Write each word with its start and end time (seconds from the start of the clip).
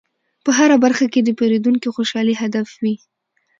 په 0.43 0.51
هره 0.57 0.75
برخه 0.83 1.05
کې 1.13 1.19
د 1.23 1.29
پیرودونکي 1.39 1.87
خوشحالي 1.95 2.33
هدف 2.41 2.67
وي. 2.81 2.95